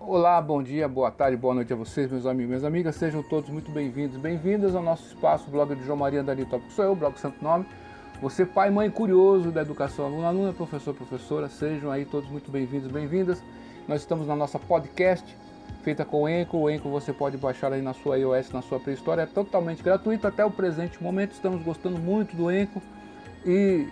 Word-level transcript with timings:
Olá, 0.00 0.40
bom 0.40 0.62
dia, 0.62 0.86
boa 0.88 1.10
tarde, 1.10 1.36
boa 1.36 1.52
noite 1.52 1.72
a 1.72 1.76
vocês, 1.76 2.08
meus 2.08 2.24
amigos 2.24 2.48
minhas 2.48 2.64
amigas. 2.64 2.94
Sejam 2.94 3.20
todos 3.20 3.50
muito 3.50 3.70
bem-vindos, 3.72 4.16
bem-vindas 4.16 4.76
ao 4.76 4.82
nosso 4.82 5.04
espaço, 5.08 5.50
blog 5.50 5.74
de 5.74 5.84
João 5.84 5.98
Maria 5.98 6.20
Andani 6.20 6.44
Tópico. 6.44 6.72
Sou 6.72 6.84
eu, 6.84 6.94
blog 6.94 7.18
Santo 7.18 7.42
Nome. 7.42 7.66
Você, 8.22 8.46
pai, 8.46 8.70
mãe 8.70 8.88
curioso 8.88 9.50
da 9.50 9.60
educação, 9.60 10.06
aluno, 10.06 10.24
aluna, 10.24 10.52
professor, 10.52 10.94
professora, 10.94 11.48
sejam 11.48 11.90
aí 11.90 12.04
todos 12.04 12.30
muito 12.30 12.48
bem-vindos, 12.48 12.90
bem-vindas. 12.90 13.42
Nós 13.88 14.00
estamos 14.00 14.28
na 14.28 14.36
nossa 14.36 14.56
podcast, 14.56 15.36
feita 15.82 16.04
com 16.04 16.22
o 16.22 16.28
Enco. 16.28 16.58
O 16.58 16.70
Enco 16.70 16.88
você 16.88 17.12
pode 17.12 17.36
baixar 17.36 17.72
aí 17.72 17.82
na 17.82 17.92
sua 17.92 18.18
iOS, 18.18 18.52
na 18.52 18.62
sua 18.62 18.78
Play 18.78 18.94
Store, 18.94 19.20
é 19.20 19.26
totalmente 19.26 19.82
gratuito 19.82 20.28
até 20.28 20.44
o 20.44 20.50
presente 20.50 21.02
momento. 21.02 21.32
Estamos 21.32 21.60
gostando 21.62 21.98
muito 21.98 22.36
do 22.36 22.52
Enco 22.52 22.80
e 23.44 23.88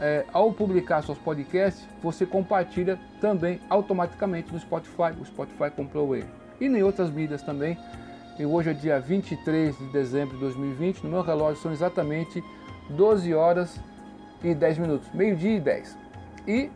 é, 0.00 0.24
ao 0.32 0.50
publicar 0.50 1.02
seus 1.02 1.18
podcasts, 1.18 1.86
você 2.02 2.24
compartilha 2.24 2.98
também 3.20 3.60
automaticamente 3.68 4.50
no 4.52 4.58
Spotify. 4.58 5.12
O 5.20 5.24
Spotify 5.24 5.70
comprou 5.74 6.16
ele. 6.16 6.26
E 6.58 6.66
em 6.66 6.82
outras 6.82 7.10
mídias 7.10 7.42
também. 7.42 7.76
E 8.38 8.46
hoje 8.46 8.70
é 8.70 8.72
dia 8.72 8.98
23 8.98 9.76
de 9.76 9.84
dezembro 9.92 10.34
de 10.36 10.40
2020. 10.40 11.04
No 11.04 11.10
meu 11.10 11.22
relógio 11.22 11.62
são 11.62 11.70
exatamente 11.70 12.42
12 12.88 13.34
horas 13.34 13.78
e 14.42 14.54
10 14.54 14.78
minutos. 14.78 15.08
Meio-dia 15.12 15.56
e 15.56 15.60
10. 15.60 15.98
E, 16.48 16.70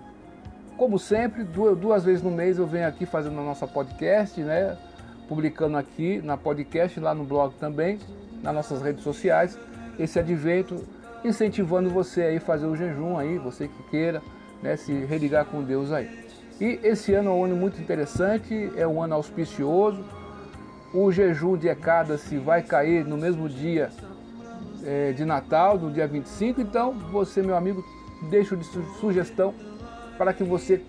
como 0.76 0.98
sempre, 0.98 1.44
duas 1.44 2.04
vezes 2.04 2.22
no 2.22 2.30
mês 2.30 2.58
eu 2.58 2.66
venho 2.66 2.86
aqui 2.86 3.06
fazendo 3.06 3.40
a 3.40 3.42
nossa 3.42 3.66
podcast, 3.66 4.38
né? 4.42 4.76
Publicando 5.26 5.78
aqui 5.78 6.20
na 6.20 6.36
podcast, 6.36 7.00
lá 7.00 7.14
no 7.14 7.24
blog 7.24 7.54
também, 7.54 7.98
nas 8.42 8.54
nossas 8.54 8.82
redes 8.82 9.02
sociais. 9.02 9.58
Esse 9.98 10.18
advento 10.18 10.84
incentivando 11.24 11.88
você 11.88 12.22
aí 12.22 12.38
fazer 12.38 12.66
o 12.66 12.76
jejum 12.76 13.16
aí, 13.16 13.38
você 13.38 13.66
que 13.66 13.82
queira, 13.84 14.22
né, 14.62 14.76
se 14.76 14.92
religar 14.92 15.46
com 15.46 15.62
Deus 15.62 15.90
aí. 15.90 16.24
E 16.60 16.78
esse 16.82 17.12
ano 17.14 17.30
é 17.30 17.32
um 17.32 17.44
ano 17.44 17.56
muito 17.56 17.80
interessante, 17.80 18.70
é 18.76 18.86
um 18.86 19.02
ano 19.02 19.14
auspicioso. 19.14 20.04
O 20.92 21.10
jejum 21.10 21.56
de 21.56 21.68
Ecada-se 21.68 22.38
vai 22.38 22.62
cair 22.62 23.04
no 23.04 23.16
mesmo 23.16 23.48
dia 23.48 23.90
é, 24.84 25.12
de 25.12 25.24
Natal, 25.24 25.76
no 25.78 25.90
dia 25.90 26.06
25. 26.06 26.60
Então, 26.60 26.92
você, 26.92 27.42
meu 27.42 27.56
amigo, 27.56 27.84
deixo 28.30 28.56
de 28.56 28.64
sugestão 29.00 29.52
para 30.16 30.32
que 30.32 30.44
você 30.44 30.80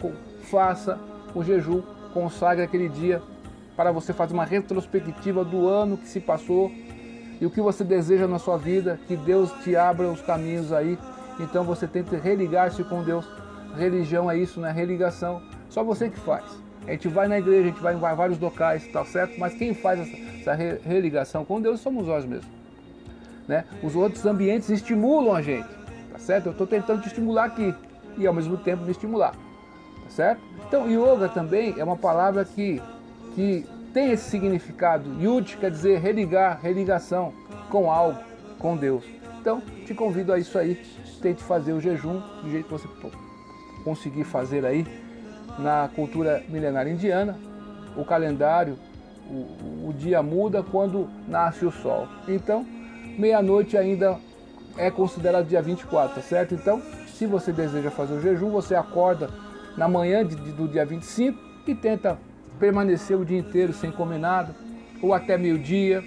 faça 0.43 0.99
o 1.33 1.43
jejum, 1.43 1.81
consagre 2.13 2.63
aquele 2.63 2.87
dia 2.87 3.21
para 3.75 3.91
você 3.91 4.13
fazer 4.13 4.33
uma 4.33 4.45
retrospectiva 4.45 5.43
do 5.43 5.67
ano 5.67 5.97
que 5.97 6.07
se 6.07 6.19
passou 6.19 6.71
e 7.39 7.45
o 7.45 7.49
que 7.49 7.61
você 7.61 7.83
deseja 7.83 8.27
na 8.27 8.39
sua 8.39 8.57
vida, 8.57 8.99
que 9.07 9.15
Deus 9.15 9.51
te 9.63 9.75
abra 9.75 10.07
os 10.07 10.21
caminhos 10.21 10.71
aí. 10.71 10.97
Então 11.39 11.63
você 11.63 11.87
tenta 11.87 12.17
religar-se 12.17 12.83
com 12.83 13.03
Deus. 13.03 13.27
Religião 13.77 14.31
é 14.31 14.37
isso, 14.37 14.59
né? 14.59 14.71
Religação. 14.71 15.41
Só 15.69 15.83
você 15.83 16.09
que 16.09 16.19
faz. 16.19 16.43
A 16.87 16.91
gente 16.91 17.07
vai 17.07 17.27
na 17.27 17.37
igreja, 17.37 17.61
a 17.61 17.71
gente 17.71 17.81
vai 17.81 17.95
em 17.95 17.97
vários 17.97 18.39
locais, 18.39 18.87
tá 18.87 19.03
certo? 19.03 19.39
Mas 19.39 19.55
quem 19.55 19.73
faz 19.73 19.99
essa, 19.99 20.17
essa 20.51 20.53
religação 20.87 21.43
com 21.43 21.59
Deus 21.59 21.79
somos 21.79 22.07
nós 22.07 22.25
mesmos. 22.25 22.49
Né? 23.47 23.65
Os 23.83 23.95
outros 23.95 24.25
ambientes 24.25 24.69
estimulam 24.69 25.35
a 25.35 25.41
gente, 25.41 25.67
tá 26.11 26.19
certo? 26.19 26.47
Eu 26.47 26.51
estou 26.51 26.67
tentando 26.67 27.01
te 27.01 27.07
estimular 27.07 27.45
aqui 27.45 27.73
e 28.17 28.25
ao 28.25 28.33
mesmo 28.33 28.57
tempo 28.57 28.83
me 28.83 28.91
estimular, 28.91 29.31
tá 29.31 30.09
certo? 30.09 30.41
Então, 30.67 30.89
yoga 30.89 31.29
também 31.29 31.75
é 31.77 31.83
uma 31.83 31.97
palavra 31.97 32.45
que, 32.45 32.81
que 33.35 33.65
tem 33.95 34.11
esse 34.11 34.29
significado. 34.29 35.09
Yud 35.21 35.55
quer 35.55 35.71
dizer 35.71 36.01
religar, 36.01 36.59
religação 36.61 37.33
com 37.69 37.89
algo, 37.89 38.19
com 38.59 38.75
Deus. 38.75 39.05
Então, 39.39 39.61
te 39.85 39.93
convido 39.93 40.33
a 40.33 40.37
isso 40.37 40.57
aí. 40.57 40.85
Tente 41.21 41.41
fazer 41.41 41.71
o 41.71 41.79
jejum 41.79 42.19
do 42.43 42.51
jeito 42.51 42.65
que 42.65 42.71
você 42.73 42.89
conseguir 43.85 44.25
fazer 44.25 44.65
aí 44.65 44.85
na 45.57 45.89
cultura 45.95 46.43
milenária 46.49 46.91
indiana. 46.91 47.39
O 47.95 48.03
calendário, 48.03 48.77
o, 49.29 49.87
o 49.87 49.93
dia 49.97 50.21
muda 50.21 50.61
quando 50.61 51.09
nasce 51.25 51.65
o 51.65 51.71
sol. 51.71 52.05
Então, 52.27 52.65
meia-noite 53.17 53.77
ainda 53.77 54.19
é 54.77 54.91
considerado 54.91 55.47
dia 55.47 55.61
24, 55.61 56.15
tá 56.15 56.21
certo? 56.21 56.53
Então, 56.53 56.81
se 57.07 57.25
você 57.25 57.53
deseja 57.53 57.89
fazer 57.89 58.15
o 58.15 58.21
jejum, 58.21 58.49
você 58.49 58.75
acorda 58.75 59.29
na 59.77 59.87
manhã 59.87 60.25
de, 60.25 60.35
de, 60.35 60.51
do 60.51 60.67
dia 60.67 60.85
25 60.85 61.39
e 61.65 61.73
tenta 61.73 62.19
permanecer 62.59 63.17
o 63.17 63.25
dia 63.25 63.37
inteiro 63.37 63.73
sem 63.73 63.91
comer 63.91 64.17
nada, 64.17 64.55
ou 65.01 65.13
até 65.13 65.37
meio-dia, 65.37 66.03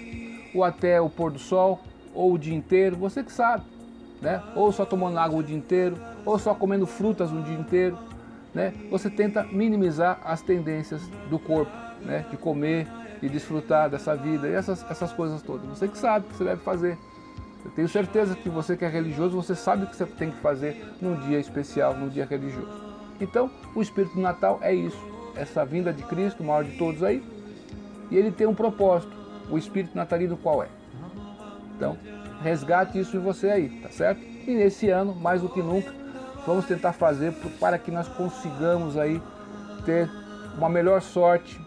ou 0.53 0.63
até 0.63 0.99
o 0.99 1.09
pôr 1.09 1.31
do 1.31 1.39
sol, 1.39 1.81
ou 2.13 2.33
o 2.33 2.37
dia 2.37 2.55
inteiro, 2.55 2.95
você 2.95 3.23
que 3.23 3.31
sabe, 3.31 3.63
né? 4.21 4.41
Ou 4.55 4.71
só 4.71 4.85
tomando 4.85 5.17
água 5.17 5.39
o 5.39 5.43
dia 5.43 5.55
inteiro, 5.55 5.97
ou 6.25 6.37
só 6.39 6.53
comendo 6.53 6.85
frutas 6.85 7.31
o 7.31 7.41
dia 7.41 7.55
inteiro, 7.55 7.97
né? 8.53 8.73
Você 8.89 9.09
tenta 9.09 9.43
minimizar 9.43 10.19
as 10.23 10.41
tendências 10.41 11.01
do 11.29 11.37
corpo, 11.37 11.71
né? 12.01 12.25
De 12.29 12.37
comer 12.37 12.87
e 13.21 13.29
desfrutar 13.29 13.89
dessa 13.89 14.15
vida 14.15 14.47
e 14.47 14.53
essas, 14.53 14.85
essas 14.89 15.11
coisas 15.13 15.41
todas. 15.41 15.67
Você 15.67 15.87
que 15.87 15.97
sabe 15.97 16.25
o 16.25 16.29
que 16.29 16.35
você 16.37 16.43
deve 16.43 16.61
fazer. 16.61 16.97
Eu 17.63 17.71
tenho 17.71 17.89
certeza 17.89 18.35
que 18.35 18.47
você 18.47 18.77
que 18.77 18.85
é 18.85 18.87
religioso, 18.87 19.35
você 19.35 19.53
sabe 19.53 19.83
o 19.83 19.87
que 19.87 19.95
você 19.95 20.05
tem 20.05 20.31
que 20.31 20.37
fazer 20.37 20.93
num 21.01 21.15
dia 21.27 21.39
especial, 21.39 21.93
num 21.93 22.07
dia 22.07 22.25
religioso. 22.25 22.71
Então, 23.19 23.51
o 23.75 23.81
espírito 23.81 24.15
do 24.15 24.21
Natal 24.21 24.59
é 24.61 24.73
isso 24.73 25.08
essa 25.35 25.65
vinda 25.65 25.91
de 25.91 26.03
Cristo, 26.03 26.43
o 26.43 26.45
maior 26.45 26.63
de 26.63 26.77
todos 26.77 27.03
aí, 27.03 27.23
e 28.11 28.17
ele 28.17 28.31
tem 28.31 28.47
um 28.47 28.55
propósito. 28.55 29.17
O 29.49 29.57
espírito 29.57 29.95
natalino 29.95 30.37
qual 30.37 30.63
é? 30.63 30.67
Então, 31.75 31.97
resgate 32.41 32.99
isso 32.99 33.17
em 33.17 33.19
você 33.19 33.49
aí, 33.49 33.69
tá 33.81 33.89
certo? 33.89 34.21
E 34.21 34.53
nesse 34.53 34.89
ano, 34.89 35.15
mais 35.15 35.41
do 35.41 35.49
que 35.49 35.61
nunca, 35.61 35.93
vamos 36.45 36.65
tentar 36.65 36.93
fazer 36.93 37.33
para 37.59 37.77
que 37.77 37.89
nós 37.89 38.07
consigamos 38.07 38.97
aí 38.97 39.21
ter 39.85 40.09
uma 40.57 40.69
melhor 40.69 41.01
sorte 41.01 41.59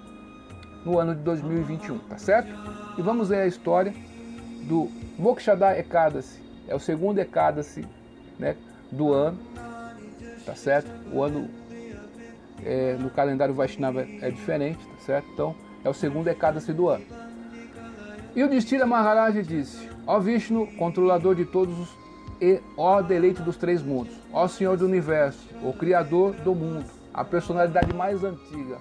no 0.84 0.99
ano 0.99 1.15
de 1.15 1.23
2021, 1.23 1.99
tá 2.00 2.19
certo? 2.19 2.53
E 2.99 3.03
vamos 3.03 3.29
ver 3.29 3.43
a 3.43 3.47
história 3.47 3.94
do 4.62 4.91
Mokshada 5.19 5.79
Ekadasi. 5.79 6.41
É 6.69 6.75
o 6.75 6.79
segundo 6.79 7.19
Ekadasi 7.19 7.87
né, 8.39 8.56
do 8.91 9.12
ano, 9.12 9.39
tá 10.44 10.55
certo? 10.55 10.91
O 11.12 11.23
ano 11.23 11.49
é, 12.65 12.97
no 12.99 13.11
calendário 13.11 13.55
Vaishnava 13.55 14.06
é 14.21 14.31
diferente, 14.31 14.78
tá 14.78 15.05
certo? 15.05 15.28
Então 15.33 15.55
é 15.84 15.89
o 15.89 15.95
segundo 15.95 16.28
Ekadasi 16.28 16.73
do 16.73 16.89
ano. 16.89 17.05
E 18.34 18.43
o 18.43 18.49
Distira 18.49 18.87
Maharaj 18.87 19.43
disse: 19.43 19.89
Ó 20.06 20.19
Vishnu, 20.19 20.67
controlador 20.78 21.34
de 21.34 21.45
todos 21.45 21.78
os 21.78 22.03
e 22.41 22.61
ó 22.77 23.00
deleite 23.00 23.41
dos 23.41 23.56
três 23.56 23.83
mundos, 23.83 24.12
ó 24.33 24.49
Senhor 24.49 24.77
do 24.77 24.84
universo, 24.84 25.49
o 25.62 25.73
Criador 25.73 26.33
do 26.33 26.53
mundo, 26.53 26.87
a 27.15 27.23
personalidade 27.23 27.95
mais 27.95 28.25
antiga, 28.25 28.79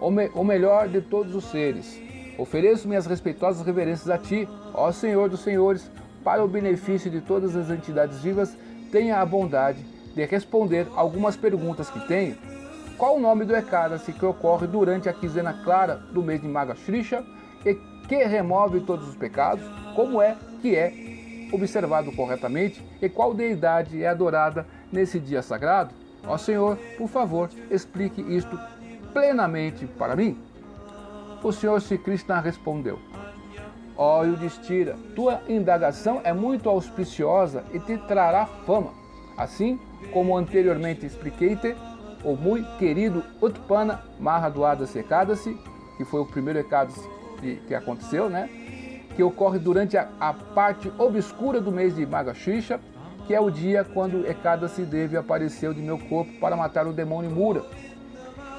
o, 0.00 0.10
me 0.10 0.30
o 0.34 0.42
melhor 0.42 0.88
de 0.88 1.02
todos 1.02 1.34
os 1.34 1.44
seres. 1.50 2.00
Ofereço 2.38 2.88
minhas 2.88 3.04
respeitosas 3.04 3.66
reverências 3.66 4.08
a 4.08 4.16
Ti, 4.16 4.48
ó 4.72 4.90
Senhor 4.92 5.28
dos 5.28 5.40
Senhores, 5.40 5.90
para 6.24 6.42
o 6.42 6.48
benefício 6.48 7.10
de 7.10 7.20
todas 7.20 7.54
as 7.54 7.68
entidades 7.68 8.20
vivas, 8.20 8.56
tenha 8.90 9.20
a 9.20 9.26
bondade 9.26 9.84
de 10.14 10.24
responder 10.24 10.86
algumas 10.96 11.36
perguntas 11.36 11.90
que 11.90 12.00
tenho 12.08 12.34
qual 12.96 13.16
o 13.16 13.20
nome 13.20 13.44
do 13.44 13.54
Ekadasi 13.54 14.12
que 14.12 14.24
ocorre 14.24 14.66
durante 14.66 15.08
a 15.08 15.12
quinzena 15.12 15.52
clara 15.64 15.96
do 15.96 16.22
mês 16.22 16.40
de 16.40 16.48
Magashrisha 16.48 17.22
e 17.64 17.74
que 18.08 18.24
remove 18.24 18.80
todos 18.80 19.08
os 19.08 19.16
pecados? 19.16 19.64
Como 19.94 20.20
é 20.20 20.36
que 20.62 20.74
é 20.74 20.92
observado 21.52 22.10
corretamente 22.12 22.82
e 23.00 23.08
qual 23.08 23.34
deidade 23.34 24.02
é 24.02 24.08
adorada 24.08 24.66
nesse 24.90 25.20
dia 25.20 25.42
sagrado? 25.42 25.94
Ó 26.26 26.38
Senhor, 26.38 26.76
por 26.96 27.08
favor, 27.08 27.50
explique 27.70 28.20
isto 28.22 28.58
plenamente 29.12 29.86
para 29.86 30.16
mim. 30.16 30.38
O 31.42 31.52
Senhor 31.52 31.80
Sri 31.80 31.98
Krishna 31.98 32.40
respondeu: 32.40 32.98
Ó 33.96 34.24
Yudhishthira, 34.24 34.96
tua 35.14 35.40
indagação 35.48 36.20
é 36.24 36.32
muito 36.32 36.68
auspiciosa 36.68 37.62
e 37.72 37.78
te 37.78 37.96
trará 37.98 38.46
fama. 38.46 38.92
Assim 39.36 39.78
como 40.12 40.36
anteriormente 40.36 41.04
expliquei-te, 41.04 41.76
o 42.24 42.34
muito 42.36 42.76
querido 42.78 43.22
Utpana 43.40 44.00
Sekadasi, 44.86 45.58
que 45.96 46.04
foi 46.04 46.20
o 46.20 46.26
primeiro 46.26 46.58
Ekadasi 46.58 47.00
que, 47.40 47.56
que 47.68 47.74
aconteceu, 47.74 48.28
né? 48.28 48.48
que 49.16 49.22
ocorre 49.22 49.58
durante 49.58 49.96
a, 49.96 50.08
a, 50.20 50.34
parte 50.34 50.92
obscura 50.98 51.58
do 51.58 51.72
mês 51.72 51.96
de 51.96 52.04
Magashisha, 52.04 52.78
que 53.26 53.34
é 53.34 53.40
o 53.40 53.50
dia 53.50 53.82
quando 53.82 54.26
Ekadasi 54.26 54.82
deve 54.82 55.16
aparecer 55.16 55.72
de 55.72 55.80
meu 55.80 55.98
corpo 55.98 56.30
para 56.38 56.54
matar 56.54 56.86
o 56.86 56.92
demônio 56.92 57.30
Mura, 57.30 57.64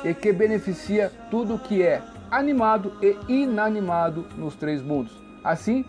e 0.04 0.14
que 0.16 0.34
beneficia 0.34 1.12
tudo 1.30 1.60
que 1.60 1.84
é 1.84 2.02
animado 2.32 2.92
e 3.02 3.44
inanimado 3.44 4.26
nos 4.36 4.56
três 4.56 4.82
mundos. 4.82 5.16
Assim, 5.44 5.86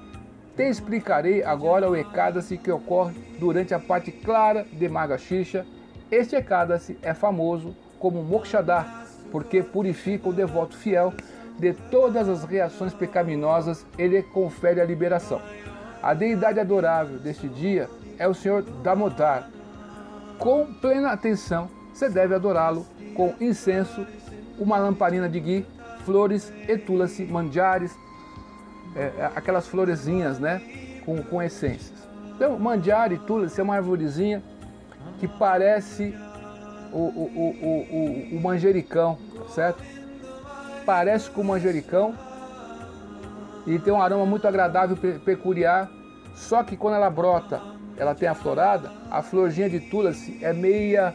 te 0.55 0.65
explicarei 0.65 1.43
agora 1.43 1.89
o 1.89 1.97
Ekadasi 1.97 2.59
que 2.59 2.71
ocorre 2.71 3.15
durante 3.39 3.73
a 3.73 3.79
parte 3.79 4.13
clara 4.13 4.67
de 4.71 4.87
Magashisha, 4.87 5.67
este 6.11 6.37
Ekadasi 6.37 6.99
é 7.03 7.13
famoso 7.13 7.75
como 7.99 8.23
Mokshadar, 8.23 9.07
porque 9.31 9.63
purifica 9.63 10.29
o 10.29 10.33
devoto 10.33 10.77
fiel 10.77 11.13
de 11.59 11.73
todas 11.73 12.29
as 12.29 12.45
reações 12.45 12.95
pecaminosas 12.95 13.85
e 13.99 14.07
lhe 14.07 14.23
confere 14.23 14.81
a 14.81 14.85
liberação. 14.85 15.41
A 16.03 16.15
deidade 16.15 16.61
adorável 16.61 17.19
deste 17.19 17.49
dia 17.49 17.89
é 18.19 18.27
o 18.27 18.35
Senhor 18.35 18.63
Damodar. 18.63 19.51
Com 20.39 20.73
plena 20.75 21.11
atenção, 21.11 21.69
você 21.93 22.09
deve 22.09 22.35
adorá-lo 22.35 22.87
com 23.15 23.35
incenso, 23.41 24.07
uma 24.59 24.79
lamparina 24.79 25.29
de 25.29 25.41
ghee, 25.41 25.67
flores 26.05 26.53
e 26.69 26.79
tulasi, 26.79 27.25
mandiares, 27.25 27.95
é, 28.95 29.13
é, 29.19 29.33
aquelas 29.35 29.67
florezinhas, 29.67 30.39
né? 30.39 30.63
Com, 31.05 31.23
com 31.23 31.43
essências. 31.43 32.09
Então, 32.37 32.59
mandiare 32.59 33.17
e 33.17 33.19
tulasi 33.19 33.61
é 33.61 33.65
uma 33.65 33.75
arvorezinha 33.75 34.43
que 35.19 35.27
parece 35.27 36.15
o, 36.93 36.97
o, 36.97 38.29
o, 38.33 38.37
o, 38.37 38.41
manjericão, 38.41 39.19
certo? 39.51 39.83
Parece 40.87 41.31
com 41.31 41.43
o 41.43 41.45
manjericão 41.45 42.15
e 43.67 43.79
tem 43.79 43.93
um 43.93 44.01
aroma 44.01 44.25
muito 44.25 44.47
agradável, 44.47 44.97
peculiar. 45.25 45.91
Só 46.35 46.63
que 46.63 46.77
quando 46.77 46.95
ela 46.95 47.11
brota, 47.11 47.61
ela 47.97 48.15
tem 48.15 48.29
a 48.29 48.35
florada, 48.35 48.91
a 49.11 49.23
florzinha 49.23 49.69
de 49.69 49.81
tulasi 49.81 50.39
é 50.41 50.53
meia 50.53 51.15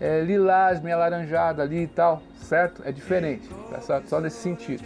é, 0.00 0.20
lilás, 0.20 0.82
meia 0.82 0.96
laranjada 0.96 1.62
ali 1.62 1.84
e 1.84 1.86
tal, 1.86 2.22
certo? 2.36 2.82
É 2.84 2.92
diferente, 2.92 3.48
tá 3.70 4.02
só 4.06 4.20
nesse 4.20 4.36
sentido. 4.36 4.84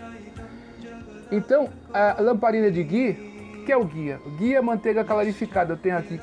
Então, 1.31 1.70
a 1.93 2.20
lamparina 2.20 2.70
de 2.70 2.82
ghee, 2.84 3.60
o 3.60 3.64
que 3.64 3.72
é 3.72 3.76
o 3.76 3.84
guia? 3.84 4.20
O 4.26 4.31
guia 4.32 4.58
é 4.58 4.60
manteiga 4.60 5.02
clarificada. 5.02 5.72
Eu 5.72 5.78
tenho 5.78 5.96
aqui 5.96 6.20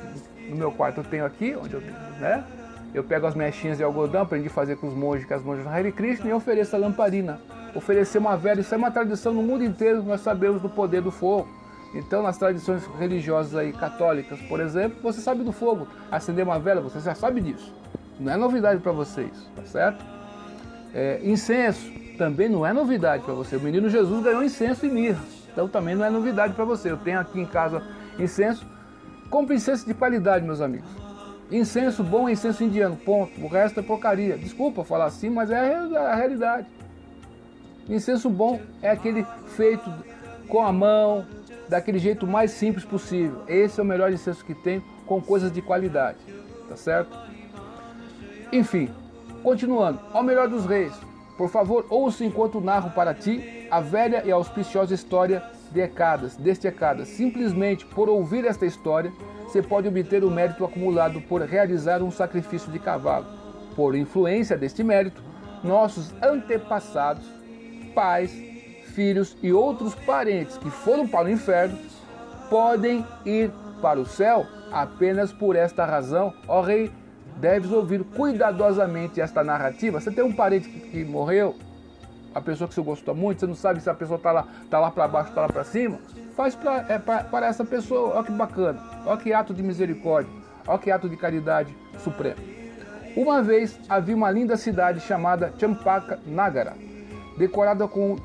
no 0.50 0.56
meu 0.56 0.72
quarto, 0.72 0.98
eu 0.98 1.04
tenho 1.04 1.24
aqui, 1.24 1.56
onde 1.56 1.74
eu, 1.74 1.80
né? 2.18 2.44
Eu 2.92 3.04
pego 3.04 3.26
as 3.26 3.34
mechinhas 3.34 3.78
de 3.78 3.84
algodão, 3.84 4.22
aprendi 4.22 4.48
a 4.48 4.50
fazer 4.50 4.76
com 4.76 4.88
os 4.88 4.94
monges, 4.94 5.24
com 5.24 5.34
as 5.34 5.42
monjas 5.42 5.64
da 5.64 5.70
Hare 5.70 5.92
Krishna 5.92 6.28
e 6.28 6.32
ofereço 6.32 6.74
a 6.74 6.78
lamparina. 6.78 7.40
Oferecer 7.74 8.18
uma 8.18 8.36
vela, 8.36 8.60
isso 8.60 8.74
é 8.74 8.76
uma 8.78 8.90
tradição 8.90 9.32
no 9.32 9.42
mundo 9.42 9.62
inteiro, 9.62 10.02
nós 10.02 10.20
sabemos 10.20 10.60
do 10.60 10.68
poder 10.68 11.00
do 11.00 11.12
fogo. 11.12 11.48
Então, 11.94 12.22
nas 12.22 12.36
tradições 12.36 12.84
religiosas 12.98 13.54
aí, 13.54 13.72
católicas, 13.72 14.40
por 14.42 14.60
exemplo, 14.60 14.98
você 15.02 15.20
sabe 15.20 15.44
do 15.44 15.52
fogo. 15.52 15.86
Acender 16.10 16.44
uma 16.44 16.58
vela, 16.58 16.80
você 16.80 17.00
já 17.00 17.14
sabe 17.14 17.40
disso. 17.40 17.72
Não 18.18 18.32
é 18.32 18.36
novidade 18.36 18.80
para 18.80 18.92
vocês, 18.92 19.30
tá 19.54 19.62
certo? 19.62 20.04
É, 20.92 21.20
incenso 21.22 22.00
também 22.20 22.50
não 22.50 22.66
é 22.66 22.72
novidade 22.72 23.24
para 23.24 23.32
você. 23.32 23.56
O 23.56 23.60
menino 23.60 23.88
Jesus 23.88 24.22
ganhou 24.22 24.44
incenso 24.44 24.84
e 24.84 24.90
mirra. 24.90 25.22
Então 25.50 25.66
também 25.66 25.94
não 25.94 26.04
é 26.04 26.10
novidade 26.10 26.52
para 26.52 26.66
você. 26.66 26.90
Eu 26.90 26.98
tenho 26.98 27.18
aqui 27.18 27.40
em 27.40 27.46
casa 27.46 27.82
incenso. 28.18 28.66
Compre 29.30 29.54
incenso 29.54 29.86
de 29.86 29.94
qualidade, 29.94 30.44
meus 30.44 30.60
amigos. 30.60 30.90
Incenso 31.50 32.02
bom 32.02 32.28
é 32.28 32.32
incenso 32.32 32.64
indiano, 32.64 32.96
ponto. 32.96 33.40
O 33.40 33.48
resto 33.48 33.80
é 33.80 33.82
porcaria. 33.82 34.36
Desculpa 34.36 34.84
falar 34.84 35.06
assim, 35.06 35.30
mas 35.30 35.50
é 35.50 35.76
a 35.96 36.14
realidade. 36.14 36.66
Incenso 37.88 38.28
bom 38.28 38.60
é 38.82 38.90
aquele 38.90 39.24
feito 39.56 39.92
com 40.48 40.60
a 40.64 40.72
mão, 40.72 41.24
daquele 41.68 41.98
jeito 41.98 42.26
mais 42.26 42.50
simples 42.50 42.84
possível. 42.84 43.42
Esse 43.46 43.78
é 43.78 43.82
o 43.82 43.86
melhor 43.86 44.12
incenso 44.12 44.44
que 44.44 44.54
tem, 44.54 44.82
com 45.06 45.20
coisas 45.20 45.52
de 45.52 45.62
qualidade. 45.62 46.18
Tá 46.68 46.76
certo? 46.76 47.16
Enfim, 48.52 48.90
continuando. 49.42 50.00
Ao 50.12 50.22
melhor 50.22 50.48
dos 50.48 50.66
reis, 50.66 50.92
por 51.38 51.48
favor, 51.48 51.86
ouça 51.88 52.24
enquanto 52.24 52.60
narro 52.60 52.90
para 52.90 53.14
ti 53.14 53.66
a 53.70 53.80
velha 53.80 54.22
e 54.24 54.30
auspiciosa 54.32 54.92
história 54.92 55.42
de 55.70 55.80
Ecadas, 55.80 56.36
deste 56.36 56.66
Ecadas. 56.66 57.08
Simplesmente 57.08 57.84
por 57.86 58.08
ouvir 58.08 58.44
esta 58.44 58.66
história, 58.66 59.12
você 59.44 59.62
pode 59.62 59.88
obter 59.88 60.24
o 60.24 60.30
mérito 60.30 60.64
acumulado 60.64 61.20
por 61.22 61.40
realizar 61.42 62.02
um 62.02 62.10
sacrifício 62.10 62.70
de 62.70 62.78
cavalo. 62.78 63.26
Por 63.74 63.94
influência 63.94 64.56
deste 64.56 64.82
mérito, 64.82 65.22
nossos 65.62 66.12
antepassados, 66.22 67.24
pais, 67.94 68.32
filhos 68.94 69.36
e 69.42 69.52
outros 69.52 69.94
parentes 69.94 70.56
que 70.56 70.70
foram 70.70 71.06
para 71.06 71.26
o 71.26 71.30
inferno 71.30 71.78
podem 72.48 73.04
ir 73.24 73.50
para 73.80 74.00
o 74.00 74.06
céu 74.06 74.46
apenas 74.70 75.32
por 75.32 75.56
esta 75.56 75.84
razão. 75.84 76.32
Ó 76.46 76.60
rei, 76.60 76.90
deves 77.36 77.70
ouvir 77.70 78.04
cuidadosamente 78.04 79.20
esta 79.20 79.42
narrativa. 79.42 80.00
Você 80.00 80.10
tem 80.10 80.24
um 80.24 80.32
parente 80.32 80.68
que 80.68 81.04
morreu, 81.04 81.54
a 82.34 82.40
pessoa 82.40 82.68
que 82.68 82.74
você 82.74 82.82
gostou 82.82 83.14
muito, 83.14 83.40
você 83.40 83.46
não 83.46 83.54
sabe 83.54 83.80
se 83.80 83.90
a 83.90 83.94
pessoa 83.94 84.16
está 84.16 84.32
lá, 84.32 84.46
tá 84.70 84.78
lá 84.78 84.90
para 84.90 85.08
baixo, 85.08 85.30
está 85.30 85.42
lá 85.42 85.48
para 85.48 85.64
cima, 85.64 85.98
faz 86.36 86.56
é, 86.88 86.98
para 86.98 87.46
essa 87.46 87.64
pessoa. 87.64 88.14
Olha 88.14 88.24
que 88.24 88.32
bacana, 88.32 88.80
olha 89.04 89.16
que 89.16 89.32
ato 89.32 89.52
de 89.52 89.62
misericórdia, 89.62 90.32
olha 90.66 90.78
que 90.78 90.90
ato 90.90 91.08
de 91.08 91.16
caridade 91.16 91.74
suprema. 92.02 92.36
Uma 93.16 93.42
vez 93.42 93.78
havia 93.88 94.14
uma 94.14 94.30
linda 94.30 94.56
cidade 94.56 95.00
chamada 95.00 95.52
Champaka 95.58 96.20
Nagara, 96.24 96.76
decorada 97.36 97.88
com 97.88 98.16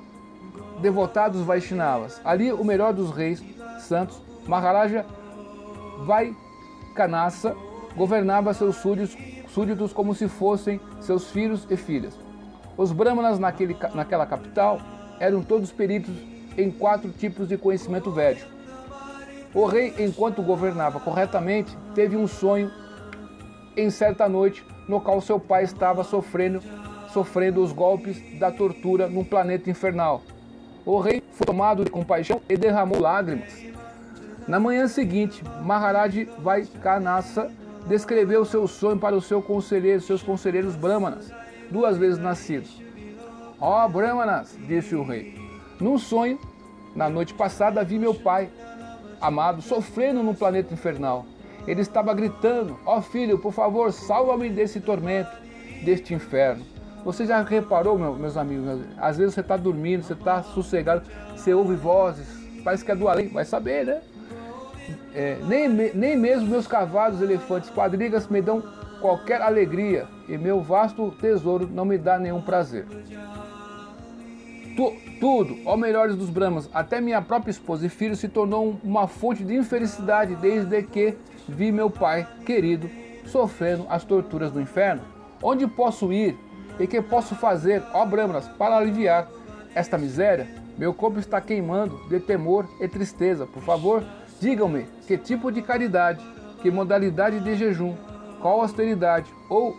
devotados 0.80 1.42
Vaishnavas. 1.42 2.22
Ali, 2.24 2.52
o 2.52 2.64
melhor 2.64 2.94
dos 2.94 3.12
reis 3.12 3.44
santos, 3.80 4.22
Maharaja 4.46 5.06
Vaikanasa, 6.06 7.56
governava 7.96 8.54
seus 8.54 8.76
súditos, 8.76 9.18
súditos 9.48 9.92
como 9.92 10.14
se 10.14 10.28
fossem 10.28 10.80
seus 11.00 11.32
filhos 11.32 11.66
e 11.70 11.76
filhas. 11.76 12.25
Os 12.78 12.92
brahmanas 12.92 13.40
naquele, 13.40 13.76
naquela 13.94 14.26
capital 14.26 14.80
eram 15.20 15.42
todos 15.42 15.72
peritos 15.72 16.14
em 16.58 16.70
quatro 16.72 17.10
tipos 17.12 17.48
de 17.48 17.58
conhecimento 17.58 18.12
védico. 18.12 18.50
O 19.54 19.66
rei, 19.66 19.94
enquanto 20.00 20.42
governava 20.42 21.00
corretamente, 21.00 21.78
teve 21.94 22.18
um 22.18 22.28
sonho 22.28 22.70
em 23.78 23.90
certa 23.90 24.28
noite 24.28 24.66
no 24.88 25.00
qual 25.00 25.22
seu 25.22 25.40
pai 25.40 25.64
estava 25.64 26.04
sofrendo, 26.04 26.62
sofrendo 27.14 27.64
os 27.64 27.72
golpes 27.72 28.22
da 28.38 28.52
tortura 28.52 29.08
num 29.08 29.24
planeta 29.24 29.70
infernal. 29.70 30.22
O 30.86 31.00
rei 31.00 31.24
foi 31.32 31.46
tomado 31.46 31.84
de 31.84 31.90
compaixão 31.90 32.42
e 32.50 32.58
derramou 32.58 33.00
lágrimas. 33.00 33.66
Na 34.48 34.60
manhã 34.60 34.88
seguinte, 34.88 35.44
Maharaj 35.64 36.26
Vaikanasa 36.38 37.50
descreveu 37.88 38.46
seu 38.46 38.68
sonho 38.68 39.00
para 39.00 39.16
os 39.16 39.26
seu 39.26 39.42
conselheiro, 39.42 40.02
seus 40.02 40.22
conselheiros 40.22 40.76
brahmanas, 40.76 41.32
duas 41.72 41.98
vezes 41.98 42.20
nascidos. 42.20 42.82
Ó 43.60 43.86
oh, 43.86 43.90
brahmanas, 43.90 44.58
disse 44.68 44.96
o 44.96 45.04
rei, 45.04 45.36
num 45.80 45.98
sonho, 45.98 46.40
na 46.96 47.10
noite 47.10 47.34
passada, 47.34 47.84
vi 47.84 47.98
meu 47.98 48.14
pai, 48.14 48.50
amado, 49.20 49.62
sofrendo 49.62 50.22
no 50.22 50.34
planeta 50.34 50.74
infernal. 50.74 51.26
Ele 51.68 51.82
estava 51.82 52.14
gritando: 52.14 52.78
Ó 52.86 52.98
oh, 52.98 53.02
filho, 53.02 53.40
por 53.40 53.52
favor, 53.52 53.92
salva-me 53.92 54.50
desse 54.50 54.80
tormento, 54.80 55.32
deste 55.84 56.14
inferno. 56.14 56.66
Você 57.04 57.26
já 57.26 57.42
reparou, 57.42 57.98
meus 57.98 58.36
amigos? 58.36 58.82
Às 58.98 59.18
vezes 59.18 59.36
você 59.36 59.42
está 59.42 59.56
dormindo, 59.56 60.04
você 60.04 60.14
está 60.14 60.42
sossegado, 60.42 61.04
você 61.36 61.54
ouve 61.54 61.76
vozes, 61.76 62.28
parece 62.64 62.84
que 62.84 62.92
é 62.92 62.96
do 62.96 63.08
além, 63.08 63.28
vai 63.28 63.46
saber, 63.46 63.86
né? 63.86 64.02
É, 65.14 65.38
nem, 65.48 65.68
nem 65.70 66.18
mesmo 66.18 66.48
meus 66.48 66.68
cavalos, 66.68 67.22
elefantes, 67.22 67.70
quadrigas 67.70 68.28
me 68.28 68.42
dão 68.42 68.64
qualquer 69.06 69.40
alegria 69.40 70.08
e 70.28 70.36
meu 70.36 70.62
vasto 70.62 71.12
tesouro 71.22 71.70
não 71.72 71.86
me 71.86 71.96
dá 71.96 72.18
nenhum 72.18 72.42
prazer. 72.42 72.88
Tu, 74.76 74.94
tudo, 75.20 75.56
ó 75.64 75.78
melhores 75.78 76.16
dos 76.16 76.32
Brahmas, 76.32 76.68
até 76.74 77.00
minha 77.00 77.22
própria 77.22 77.52
esposa 77.52 77.86
e 77.86 77.90
filho 77.90 78.16
se 78.16 78.28
tornou 78.28 78.80
uma 78.84 79.08
fonte 79.08 79.44
de 79.44 79.56
infelicidade 79.56 80.36
desde 80.38 80.82
que 80.82 81.16
vi 81.48 81.72
meu 81.72 81.88
pai 81.88 82.28
querido 82.44 82.90
sofrendo 83.28 83.86
as 83.90 84.04
torturas 84.04 84.52
do 84.52 84.60
inferno. 84.60 85.04
Onde 85.40 85.68
posso 85.68 86.12
ir 86.12 86.36
e 86.80 86.88
que 86.88 87.00
posso 87.00 87.36
fazer, 87.36 87.84
ó 87.94 88.04
Brahmas, 88.08 88.48
para 88.48 88.76
aliviar 88.76 89.28
esta 89.76 90.00
miséria? 90.00 90.48
Meu 90.80 90.96
corpo 90.96 91.20
está 91.20 91.40
queimando 91.40 92.10
de 92.10 92.20
temor 92.20 92.68
e 92.82 92.88
tristeza. 92.88 93.46
Por 93.46 93.62
favor, 93.62 94.04
Digam-me 94.40 94.86
que 95.08 95.18
tipo 95.18 95.52
de 95.52 95.62
caridade, 95.62 96.20
que 96.62 96.70
modalidade 96.70 97.40
de 97.40 97.56
jejum, 97.56 97.96
qual 98.46 98.62
austeridade 98.62 99.34
ou 99.50 99.76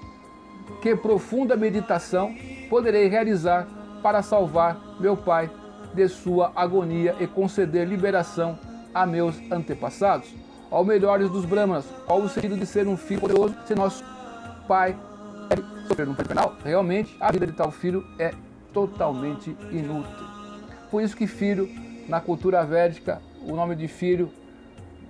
que 0.82 0.96
profunda 0.96 1.54
meditação 1.54 2.34
poderei 2.68 3.06
realizar 3.06 3.64
para 4.02 4.22
salvar 4.22 4.76
meu 4.98 5.16
pai 5.16 5.48
de 5.94 6.08
sua 6.08 6.50
agonia 6.56 7.14
e 7.20 7.28
conceder 7.28 7.86
liberação 7.86 8.58
a 8.92 9.06
meus 9.06 9.36
antepassados? 9.52 10.34
Ao 10.68 10.84
melhores 10.84 11.30
dos 11.30 11.44
Brahmanas, 11.44 11.86
qual 12.06 12.20
o 12.20 12.28
sentido 12.28 12.56
de 12.56 12.66
ser 12.66 12.88
um 12.88 12.96
filho 12.96 13.20
poderoso 13.20 13.54
se 13.64 13.72
nosso 13.76 14.04
pai 14.66 14.96
sofrer 15.86 16.08
no 16.08 16.16
penal? 16.16 16.56
Realmente, 16.64 17.16
a 17.20 17.30
vida 17.30 17.46
de 17.46 17.52
tal 17.52 17.70
filho 17.70 18.04
é 18.18 18.34
totalmente 18.72 19.56
inútil. 19.70 20.26
Por 20.90 21.04
isso 21.04 21.16
que 21.16 21.28
filho, 21.28 21.68
na 22.08 22.20
cultura 22.20 22.64
védica, 22.64 23.22
o 23.46 23.54
nome 23.54 23.76
de 23.76 23.86
filho 23.86 24.28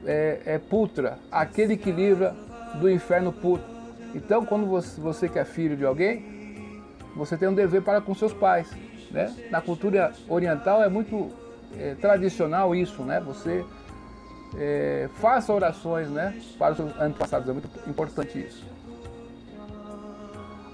é, 0.04 0.42
é 0.44 0.58
putra, 0.58 1.18
aquele 1.32 1.74
que 1.78 1.90
livra 1.90 2.36
do 2.80 2.90
inferno 2.90 3.32
puro. 3.32 3.62
Então, 4.14 4.44
quando 4.44 4.66
você, 4.66 5.00
você 5.00 5.28
que 5.28 5.38
é 5.38 5.44
filho 5.44 5.76
de 5.76 5.84
alguém, 5.84 6.82
você 7.14 7.36
tem 7.36 7.48
um 7.48 7.54
dever 7.54 7.82
para 7.82 8.00
com 8.00 8.14
seus 8.14 8.32
pais. 8.32 8.70
Né? 9.10 9.34
Na 9.50 9.60
cultura 9.60 10.12
oriental 10.28 10.82
é 10.82 10.88
muito 10.88 11.30
é, 11.78 11.94
tradicional 11.94 12.74
isso, 12.74 13.02
né? 13.02 13.20
Você 13.20 13.64
é, 14.56 15.08
faça 15.14 15.52
orações 15.52 16.08
né, 16.08 16.38
para 16.58 16.72
os 16.72 16.76
seus 16.76 17.00
antepassados, 17.00 17.48
é 17.48 17.52
muito 17.52 17.68
importante 17.88 18.38
isso. 18.38 18.64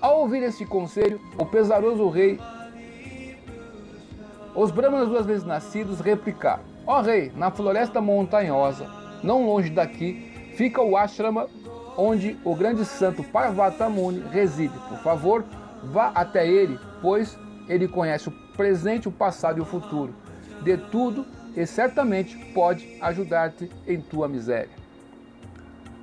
Ao 0.00 0.20
ouvir 0.20 0.42
este 0.42 0.66
conselho, 0.66 1.20
o 1.38 1.46
pesaroso 1.46 2.08
rei, 2.08 2.38
os 4.54 4.70
brahmanas 4.70 5.08
duas 5.08 5.24
vezes 5.24 5.44
nascidos 5.44 6.00
replicaram: 6.00 6.64
Ó 6.86 6.98
oh, 6.98 7.02
rei, 7.02 7.32
na 7.36 7.50
floresta 7.50 8.00
montanhosa, 8.00 8.86
não 9.22 9.46
longe 9.46 9.70
daqui, 9.70 10.52
fica 10.56 10.82
o 10.82 10.96
ashrama 10.96 11.48
onde 11.96 12.36
o 12.44 12.54
grande 12.54 12.84
santo 12.84 13.22
Parvata 13.22 13.88
Muni 13.88 14.20
reside. 14.30 14.76
Por 14.88 14.98
favor, 14.98 15.44
vá 15.84 16.12
até 16.14 16.46
ele, 16.46 16.78
pois 17.00 17.38
ele 17.68 17.88
conhece 17.88 18.28
o 18.28 18.32
presente, 18.56 19.08
o 19.08 19.12
passado 19.12 19.58
e 19.58 19.60
o 19.60 19.66
futuro. 19.66 20.14
De 20.62 20.76
tudo 20.76 21.26
e 21.56 21.66
certamente 21.66 22.36
pode 22.52 22.98
ajudar-te 23.00 23.70
em 23.86 24.00
tua 24.00 24.28
miséria. 24.28 24.82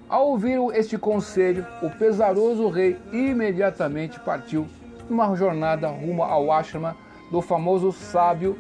Ao 0.08 0.28
ouvir 0.28 0.60
este 0.74 0.98
conselho, 0.98 1.66
o 1.82 1.90
pesaroso 1.90 2.68
rei 2.70 2.98
imediatamente 3.12 4.20
partiu 4.20 4.68
numa 5.10 5.36
jornada 5.36 5.88
rumo 5.88 6.24
ao 6.24 6.52
ashrama 6.52 6.96
do 7.32 7.42
famoso 7.42 7.92
sábio 7.92 8.58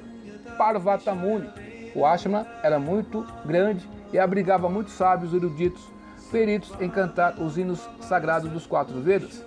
Parvatamuni. 0.57 1.49
O 1.95 2.05
ashrama 2.05 2.45
era 2.61 2.79
muito 2.79 3.25
grande 3.45 3.87
e 4.13 4.19
abrigava 4.19 4.69
muitos 4.69 4.93
sábios 4.93 5.33
eruditos, 5.33 5.81
peritos 6.29 6.71
em 6.79 6.89
cantar 6.89 7.39
os 7.39 7.57
hinos 7.57 7.87
sagrados 8.01 8.49
dos 8.51 8.65
quatro 8.65 8.99
Vedas. 9.01 9.43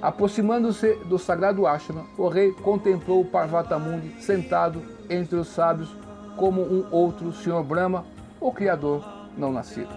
Aproximando-se 0.00 0.94
do 1.06 1.18
sagrado 1.18 1.66
ashrama, 1.66 2.06
o 2.16 2.28
rei 2.28 2.52
contemplou 2.52 3.24
Parvatamuni 3.24 4.14
sentado 4.20 4.82
entre 5.10 5.36
os 5.36 5.48
sábios 5.48 5.94
como 6.36 6.62
um 6.62 6.86
outro 6.90 7.32
Sr. 7.32 7.62
Brahma, 7.64 8.04
o 8.40 8.52
Criador 8.52 9.04
não 9.36 9.52
nascido. 9.52 9.90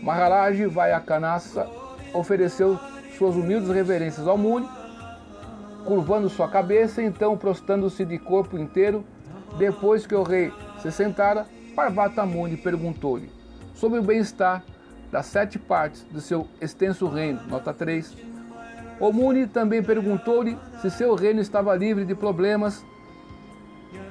Maharaj 0.00 0.64
Vayakanasa 0.66 1.68
ofereceu 2.14 2.78
suas 3.18 3.34
humildes 3.34 3.68
reverências 3.68 4.28
ao 4.28 4.38
Muni, 4.38 4.68
curvando 5.84 6.28
sua 6.28 6.48
cabeça, 6.48 7.02
então 7.02 7.36
prostando-se 7.36 8.04
de 8.04 8.18
corpo 8.18 8.56
inteiro. 8.56 9.04
Depois 9.58 10.06
que 10.06 10.14
o 10.14 10.22
rei 10.22 10.52
se 10.80 10.90
sentara, 10.92 11.46
Parvata 11.74 12.24
Muni 12.24 12.56
perguntou-lhe 12.56 13.41
sobre 13.82 13.98
o 13.98 14.02
bem-estar 14.02 14.62
das 15.10 15.26
sete 15.26 15.58
partes 15.58 16.04
do 16.04 16.20
seu 16.20 16.46
extenso 16.60 17.08
reino, 17.08 17.40
nota 17.48 17.74
3. 17.74 18.16
O 19.00 19.12
Muni 19.12 19.48
também 19.48 19.82
perguntou-lhe 19.82 20.56
se 20.80 20.88
seu 20.88 21.16
reino 21.16 21.40
estava 21.40 21.74
livre 21.74 22.04
de 22.04 22.14
problemas 22.14 22.86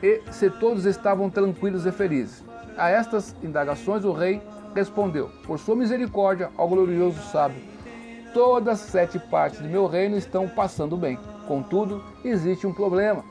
e 0.04 0.22
se 0.30 0.50
todos 0.50 0.84
estavam 0.84 1.30
tranquilos 1.30 1.86
e 1.86 1.92
felizes. 1.94 2.44
A 2.78 2.90
estas 2.90 3.34
indagações 3.42 4.04
o 4.04 4.12
rei 4.12 4.42
respondeu: 4.75 5.32
Por 5.46 5.58
sua 5.58 5.78
misericórdia 5.78 6.50
ao 6.58 6.68
glorioso 6.68 7.22
sábio, 7.32 7.62
todas 8.34 8.82
as 8.82 8.90
sete 8.90 9.18
partes 9.20 9.62
de 9.62 9.70
meu 9.70 9.88
reino 9.88 10.18
estão 10.18 10.50
passando 10.50 10.98
bem. 10.98 11.18
Contudo, 11.48 12.04
existe 12.25 12.68
um 12.68 12.74
problema 12.74 13.24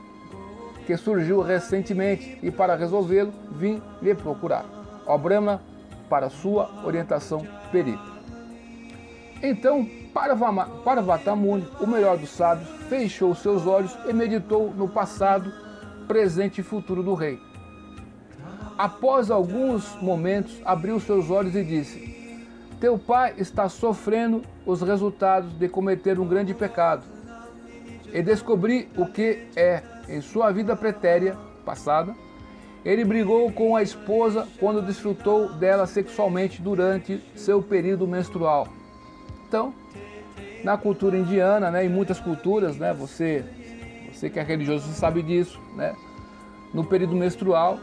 que 0.87 0.97
surgiu 0.97 1.39
recentemente 1.39 2.39
e 2.41 2.49
para 2.49 2.75
resolvê-lo 2.75 3.31
vim 3.51 3.79
lhe 4.01 4.15
procurar. 4.15 4.65
Ó 5.05 5.15
Brahma, 5.19 5.61
para 6.11 6.29
sua 6.29 6.69
orientação 6.83 7.47
perita. 7.71 8.11
Então, 9.41 9.87
Parvatamuni, 10.83 11.65
o 11.79 11.87
melhor 11.87 12.17
dos 12.17 12.31
sábios, 12.31 12.67
fechou 12.89 13.33
seus 13.33 13.65
olhos 13.65 13.97
e 14.05 14.11
meditou 14.11 14.73
no 14.73 14.89
passado 14.89 15.49
presente 16.09 16.59
e 16.59 16.63
futuro 16.65 17.01
do 17.01 17.13
rei. 17.13 17.39
Após 18.77 19.31
alguns 19.31 19.95
momentos, 20.01 20.61
abriu 20.65 20.99
seus 20.99 21.29
olhos 21.29 21.55
e 21.55 21.63
disse: 21.63 22.37
Teu 22.77 22.99
pai 22.99 23.33
está 23.37 23.69
sofrendo 23.69 24.41
os 24.65 24.81
resultados 24.81 25.53
de 25.53 25.69
cometer 25.69 26.19
um 26.19 26.27
grande 26.27 26.53
pecado. 26.53 27.05
E 28.13 28.21
descobri 28.21 28.89
o 28.97 29.05
que 29.05 29.47
é 29.55 29.81
em 30.09 30.19
sua 30.19 30.51
vida 30.51 30.75
pretéria 30.75 31.37
passada. 31.65 32.13
Ele 32.83 33.05
brigou 33.05 33.51
com 33.51 33.75
a 33.75 33.83
esposa 33.83 34.47
quando 34.59 34.81
desfrutou 34.81 35.53
dela 35.53 35.85
sexualmente 35.85 36.61
durante 36.61 37.21
seu 37.35 37.61
período 37.61 38.07
menstrual. 38.07 38.67
Então, 39.47 39.73
na 40.63 40.77
cultura 40.77 41.17
indiana, 41.17 41.69
né, 41.69 41.85
em 41.85 41.89
muitas 41.89 42.19
culturas, 42.19 42.77
né, 42.77 42.93
você 42.93 43.45
você 44.21 44.29
que 44.29 44.39
é 44.39 44.43
religioso, 44.43 44.85
você 44.85 44.99
sabe 44.99 45.23
disso, 45.23 45.59
né? 45.75 45.95
No 46.71 46.83
período 46.83 47.15
menstrual, 47.15 47.79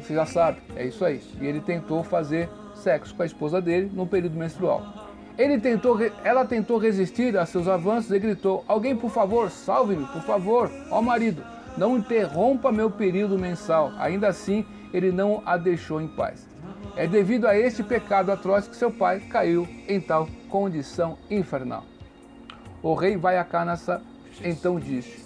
você 0.00 0.14
já 0.14 0.24
sabe, 0.24 0.58
é 0.74 0.86
isso 0.86 1.04
aí. 1.04 1.20
E 1.38 1.46
ele 1.46 1.60
tentou 1.60 2.02
fazer 2.02 2.48
sexo 2.74 3.14
com 3.14 3.22
a 3.22 3.26
esposa 3.26 3.60
dele 3.60 3.90
no 3.92 4.06
período 4.06 4.34
menstrual. 4.34 5.10
Ele 5.36 5.60
tentou, 5.60 5.98
ela 6.24 6.46
tentou 6.46 6.78
resistir 6.78 7.36
a 7.36 7.44
seus 7.44 7.68
avanços 7.68 8.10
e 8.10 8.18
gritou: 8.18 8.64
Alguém, 8.66 8.96
por 8.96 9.10
favor, 9.10 9.50
salve-me, 9.50 10.06
por 10.06 10.22
favor, 10.22 10.70
ó 10.90 11.02
marido, 11.02 11.42
não 11.76 11.96
interrompa 11.96 12.72
meu 12.72 12.90
período 12.90 13.38
mensal. 13.38 13.92
Ainda 13.98 14.28
assim, 14.28 14.64
ele 14.92 15.10
não 15.10 15.42
a 15.46 15.56
deixou 15.56 16.00
em 16.00 16.08
paz. 16.08 16.48
É 16.96 17.06
devido 17.06 17.46
a 17.46 17.56
este 17.56 17.82
pecado 17.82 18.30
atroz 18.30 18.68
que 18.68 18.76
seu 18.76 18.90
pai 18.90 19.20
caiu 19.20 19.66
em 19.88 20.00
tal 20.00 20.28
condição 20.48 21.16
infernal. 21.30 21.84
O 22.82 22.94
rei 22.94 23.16
Vayakanasa 23.16 24.02
então 24.42 24.78
disse: 24.78 25.22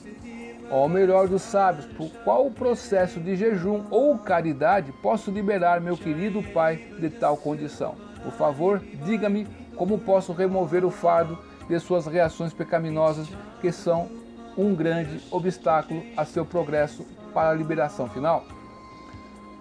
Ó 0.70 0.86
melhor 0.88 1.28
dos 1.28 1.42
sábios, 1.42 1.86
por 1.86 2.10
qual 2.24 2.50
processo 2.50 3.18
de 3.20 3.36
jejum 3.36 3.84
ou 3.90 4.18
caridade 4.18 4.92
posso 5.02 5.30
liberar 5.30 5.80
meu 5.80 5.96
querido 5.96 6.42
pai 6.42 6.76
de 6.98 7.10
tal 7.10 7.36
condição? 7.36 7.94
Por 8.22 8.32
favor, 8.32 8.80
diga-me 9.04 9.46
como 9.76 9.98
posso 9.98 10.32
remover 10.32 10.84
o 10.84 10.90
fardo 10.90 11.38
de 11.68 11.78
suas 11.78 12.06
reações 12.06 12.52
pecaminosas, 12.52 13.28
que 13.60 13.70
são 13.70 14.08
um 14.56 14.74
grande 14.74 15.20
obstáculo 15.30 16.02
a 16.16 16.24
seu 16.24 16.44
progresso 16.44 17.06
para 17.34 17.50
a 17.50 17.54
liberação 17.54 18.08
final? 18.08 18.44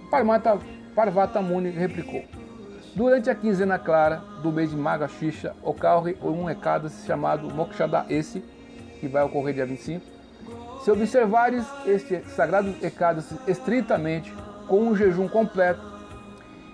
Parmata, 0.10 0.58
Parvata 0.96 1.42
Muni 1.42 1.70
replicou. 1.70 2.24
Durante 2.96 3.30
a 3.30 3.36
quinzena 3.36 3.78
clara 3.78 4.24
do 4.42 4.52
mês 4.52 4.70
de 4.70 4.78
Maga 4.78 5.08
Xixa, 5.08 5.54
ocorre 5.62 6.16
um 6.22 6.50
Ekadasi 6.50 7.06
chamado 7.06 7.54
Mokshada 7.54 8.06
Esse, 8.10 8.42
que 9.00 9.08
vai 9.08 9.24
ocorrer 9.24 9.54
dia 9.54 9.66
25, 9.66 10.06
se 10.82 10.92
observares 10.92 11.66
este 11.86 12.22
sagrado 12.30 12.74
Ekadasi 12.82 13.36
estritamente, 13.48 14.34
com 14.68 14.82
um 14.82 14.96
jejum 14.96 15.28
completo, 15.28 15.82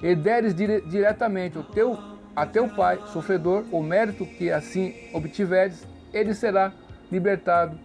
e 0.03 0.15
deres 0.15 0.53
dire 0.53 0.81
diretamente 0.81 1.57
ao 1.57 1.63
teu, 1.63 1.97
a 2.35 2.45
teu 2.45 2.69
pai, 2.69 2.99
sofredor, 3.07 3.63
o 3.71 3.81
mérito 3.81 4.25
que 4.25 4.51
assim 4.51 4.93
obtiveres, 5.13 5.87
ele 6.13 6.33
será 6.33 6.71
libertado 7.11 7.77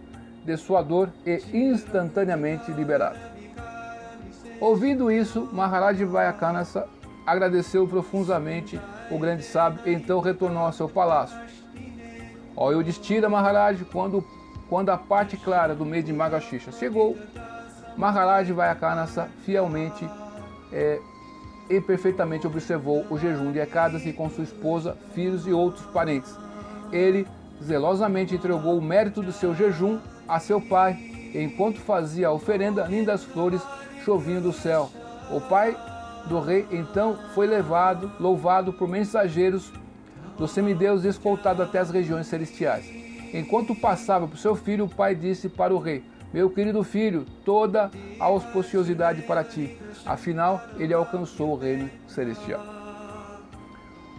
de 0.47 0.55
sua 0.55 0.81
dor 0.81 1.09
e 1.25 1.41
instantaneamente 1.53 2.71
liberado. 2.71 3.19
Ouvindo 4.61 5.11
isso, 5.11 5.49
Maharaj 5.51 6.01
Vayakanasa 6.05 6.87
agradeceu 7.25 7.85
profundamente 7.85 8.79
o 9.11 9.19
grande 9.19 9.43
sábio 9.43 9.81
e 9.85 9.93
então 9.93 10.21
retornou 10.21 10.63
ao 10.63 10.71
seu 10.71 10.87
palácio. 10.87 11.37
Ó 12.55 12.71
Yudhishthira 12.71 13.29
Maharaj, 13.29 13.83
quando 13.91 14.23
quando 14.69 14.89
a 14.89 14.97
parte 14.97 15.37
clara 15.37 15.73
do 15.73 15.85
mês 15.85 16.03
de 16.03 16.11
Magaxixa 16.11 16.73
chegou, 16.73 17.17
Maharaj 17.95 18.51
Vayakanasa 18.51 19.29
fielmente 19.45 20.09
é, 20.73 20.99
e 21.69 21.79
perfeitamente 21.79 22.47
observou 22.47 23.05
o 23.09 23.17
jejum 23.17 23.51
de 23.51 23.59
Ekadasi 23.59 24.11
com 24.11 24.29
sua 24.29 24.43
esposa, 24.43 24.97
filhos 25.13 25.47
e 25.47 25.53
outros 25.53 25.85
parentes. 25.87 26.35
Ele 26.91 27.25
zelosamente 27.63 28.35
entregou 28.35 28.77
o 28.77 28.81
mérito 28.81 29.21
do 29.21 29.31
seu 29.31 29.55
jejum 29.55 29.99
a 30.27 30.39
seu 30.39 30.59
pai, 30.59 30.97
enquanto 31.33 31.79
fazia 31.79 32.27
a 32.27 32.31
oferenda, 32.31 32.83
lindas 32.83 33.23
flores 33.23 33.61
choviam 34.03 34.41
do 34.41 34.53
céu. 34.53 34.89
O 35.31 35.41
pai 35.41 35.75
do 36.27 36.39
rei 36.39 36.67
então 36.71 37.17
foi 37.33 37.47
levado, 37.47 38.11
louvado 38.19 38.73
por 38.73 38.87
mensageiros 38.87 39.71
do 40.37 40.47
semideus 40.47 41.03
e 41.03 41.07
escoltado 41.07 41.63
até 41.63 41.79
as 41.79 41.89
regiões 41.89 42.27
celestiais. 42.27 42.85
Enquanto 43.33 43.75
passava 43.75 44.25
o 44.25 44.37
seu 44.37 44.55
filho, 44.55 44.85
o 44.85 44.89
pai 44.89 45.15
disse 45.15 45.49
para 45.49 45.73
o 45.73 45.79
rei: 45.79 46.03
Meu 46.33 46.49
querido 46.49 46.83
filho, 46.83 47.25
toda 47.43 47.91
a 48.19 48.25
auspiciosidade 48.25 49.23
para 49.23 49.43
ti. 49.43 49.77
Afinal, 50.05 50.61
ele 50.77 50.93
alcançou 50.93 51.51
o 51.51 51.57
reino 51.57 51.89
celestial. 52.07 52.77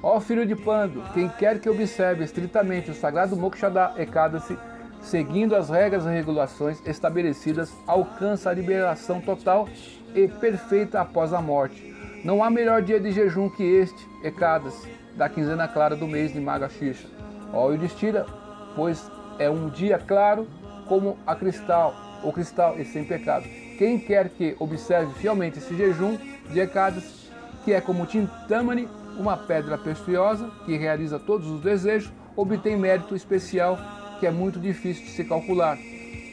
Ó 0.03 0.21
filho 0.21 0.47
de 0.47 0.55
Pando, 0.55 1.03
quem 1.13 1.29
quer 1.29 1.59
que 1.61 1.69
observe 1.69 2.23
estritamente 2.23 2.91
o 2.91 2.95
sagrado 2.95 3.37
Mokshada 3.37 3.95
Ekadasi, 3.97 4.57
seguindo 5.03 5.55
as 5.57 5.71
regras 5.71 6.05
e 6.05 6.09
regulações 6.09 6.81
estabelecidas, 6.87 7.73
alcança 7.87 8.51
a 8.51 8.55
liberação 8.55 9.21
total 9.21 9.69
e 10.15 10.29
perfeita 10.29 11.01
após 11.01 11.33
a 11.33 11.41
morte. 11.41 11.95
Não 12.25 12.43
há 12.43 12.51
melhor 12.51 12.83
dia 12.83 12.99
de 12.99 13.13
jejum 13.13 13.49
que 13.49 13.63
este, 13.63 14.09
Ekadasi, 14.23 14.89
da 15.17 15.29
quinzena 15.29 15.69
clara 15.69 15.97
do 15.97 16.07
mês 16.07 16.33
de 16.33 16.41
Maga 16.41 16.69
Xixa. 16.69 17.09
Ó 17.53 17.71
Yudhishthira, 17.71 18.27
pois 18.75 19.11
é 19.39 19.49
um 19.49 19.69
dia 19.69 19.99
claro 19.99 20.47
como 20.87 21.17
a 21.27 21.35
cristal, 21.35 21.95
o 22.23 22.33
cristal 22.33 22.79
e 22.79 22.85
sem 22.85 23.05
pecado. 23.05 23.45
Quem 23.79 23.99
quer 23.99 24.29
que 24.29 24.57
observe 24.59 25.13
fielmente 25.15 25.59
esse 25.59 25.77
jejum 25.77 26.19
de 26.51 26.61
Ekadas, 26.61 27.31
que 27.65 27.73
é 27.73 27.81
como 27.81 28.07
Tintamani, 28.07 28.89
uma 29.19 29.37
pedra 29.37 29.77
preciosa 29.77 30.51
que 30.65 30.77
realiza 30.77 31.19
todos 31.19 31.49
os 31.49 31.61
desejos, 31.61 32.13
obtém 32.37 32.77
mérito 32.77 33.15
especial 33.15 33.79
que 34.19 34.27
é 34.27 34.31
muito 34.31 34.59
difícil 34.59 35.05
de 35.05 35.11
se 35.11 35.25
calcular, 35.25 35.79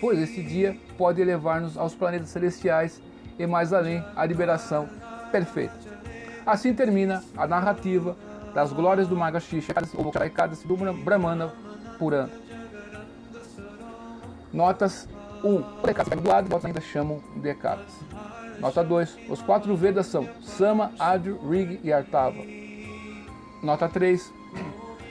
pois 0.02 0.20
esse 0.20 0.42
dia 0.42 0.78
pode 0.98 1.24
levar-nos 1.24 1.78
aos 1.78 1.96
planetas 1.96 2.30
celestiais 2.30 3.02
e 3.38 3.46
mais 3.46 3.74
além 3.74 4.04
a 4.16 4.26
liberação 4.26 4.88
perfeita. 5.32 5.74
Assim 6.46 6.74
termina 6.74 7.24
a 7.36 7.48
narrativa 7.48 8.16
das 8.54 8.72
glórias 8.72 9.08
do 9.08 9.16
Maga 9.16 9.40
ou 9.96 10.12
Ekadas 10.24 10.64
do 10.64 10.78
Brahmana 10.94 11.52
por 11.98 12.14
ano. 12.14 12.32
Notas 14.54 15.08
1. 15.44 15.48
Um, 15.48 15.64
o 15.84 15.86
decálogo 15.86 16.22
do 16.22 16.30
lado, 16.30 16.66
ainda 16.66 16.80
chamam 16.80 17.22
decadas. 17.36 17.92
Nota 18.60 18.84
2. 18.84 19.18
Os 19.30 19.42
quatro 19.42 19.76
Vedas 19.76 20.08
são 20.08 20.28
Sama, 20.42 20.92
Adyo, 20.98 21.38
Rig 21.50 21.80
e 21.84 21.92
Artava. 21.92 22.38
Nota 23.62 23.90
3. 23.90 24.34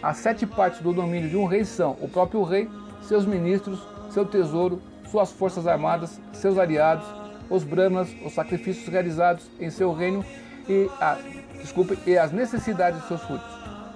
As 0.05 0.19
sete 0.19 0.47
partes 0.47 0.83
do 0.83 0.93
domínio 0.93 1.31
de 1.31 1.37
um 1.39 1.47
rei 1.47 1.65
são 1.65 1.97
o 1.99 2.07
próprio 2.07 2.43
rei, 2.43 2.69
seus 3.01 3.25
ministros, 3.25 3.81
seu 4.11 4.27
tesouro, 4.27 4.79
suas 5.11 5.33
forças 5.33 5.67
armadas, 5.67 6.21
seus 6.31 6.59
aliados, 6.59 7.07
os 7.49 7.65
brahmas, 7.65 8.15
os 8.23 8.35
sacrifícios 8.35 8.87
realizados 8.87 9.47
em 9.59 9.71
seu 9.71 9.95
reino 9.95 10.23
e, 10.69 10.91
a, 11.01 11.17
desculpe, 11.55 11.99
e 12.07 12.19
as 12.19 12.33
necessidades 12.33 13.01
de 13.01 13.09
seus 13.09 13.23
frutos. 13.23 13.47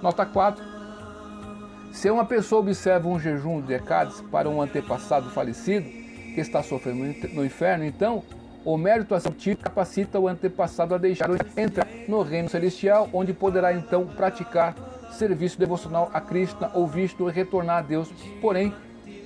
Nota 0.01 0.25
4. 0.25 0.63
Se 1.91 2.09
uma 2.09 2.25
pessoa 2.25 2.61
observa 2.61 3.07
um 3.07 3.19
jejum 3.19 3.61
de 3.61 3.67
decades 3.67 4.19
para 4.31 4.49
um 4.49 4.59
antepassado 4.63 5.29
falecido 5.29 5.87
que 6.33 6.41
está 6.41 6.63
sofrendo 6.63 7.03
no 7.35 7.45
inferno, 7.45 7.85
então 7.85 8.23
o 8.65 8.75
mérito 8.77 9.13
assim 9.13 9.55
capacita 9.55 10.19
o 10.19 10.27
antepassado 10.27 10.95
a 10.95 10.97
deixar 10.97 11.29
entrar 11.55 11.85
no 12.07 12.23
reino 12.23 12.49
celestial, 12.49 13.07
onde 13.13 13.31
poderá 13.31 13.71
então 13.71 14.07
praticar 14.07 14.73
serviço 15.11 15.59
devocional 15.59 16.09
a 16.13 16.21
Krishna 16.21 16.71
ou 16.73 16.87
Vishnu 16.87 17.29
e 17.29 17.31
retornar 17.31 17.77
a 17.77 17.81
Deus. 17.81 18.09
Porém, 18.41 18.73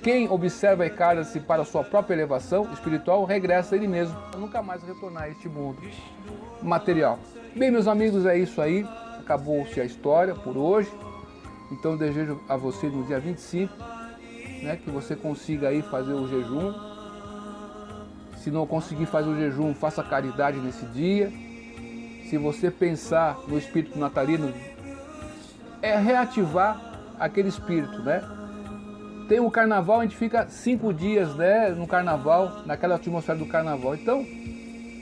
quem 0.02 0.28
observa 0.28 0.84
e 0.84 0.90
cara-se 0.90 1.40
para 1.40 1.64
sua 1.64 1.82
própria 1.82 2.14
elevação 2.14 2.70
espiritual 2.72 3.24
regressa 3.24 3.74
a 3.74 3.78
ele 3.78 3.88
mesmo, 3.88 4.16
nunca 4.38 4.62
mais 4.62 4.82
retornar 4.82 5.24
a 5.24 5.28
este 5.28 5.48
mundo 5.48 5.78
material. 6.62 7.18
Bem, 7.54 7.70
meus 7.70 7.86
amigos, 7.86 8.26
é 8.26 8.36
isso 8.36 8.60
aí. 8.60 8.86
Acabou-se 9.18 9.80
a 9.80 9.84
história 9.84 10.34
por 10.34 10.56
hoje. 10.56 10.90
Então, 11.72 11.96
desejo 11.96 12.40
a 12.48 12.56
você 12.56 12.86
no 12.88 13.04
dia 13.04 13.18
25 13.18 13.72
né, 14.62 14.76
que 14.76 14.90
você 14.90 15.16
consiga 15.16 15.68
aí 15.68 15.82
fazer 15.82 16.12
o 16.12 16.28
jejum 16.28 16.94
se 18.44 18.50
não 18.50 18.66
conseguir 18.66 19.06
fazer 19.06 19.30
o 19.30 19.34
jejum, 19.34 19.72
faça 19.72 20.02
caridade 20.02 20.58
nesse 20.58 20.84
dia. 20.84 21.32
Se 22.28 22.36
você 22.36 22.70
pensar 22.70 23.38
no 23.48 23.56
espírito 23.56 23.98
natalino, 23.98 24.52
é 25.84 25.98
reativar 25.98 26.80
aquele 27.18 27.48
espírito, 27.48 28.02
né? 28.02 28.22
Tem 29.28 29.40
o 29.40 29.50
carnaval, 29.50 30.00
a 30.00 30.02
gente 30.02 30.16
fica 30.16 30.46
cinco 30.48 30.92
dias 30.92 31.34
né, 31.34 31.70
no 31.70 31.86
carnaval, 31.86 32.62
naquela 32.66 32.96
atmosfera 32.96 33.38
do 33.38 33.46
carnaval. 33.46 33.94
Então, 33.94 34.24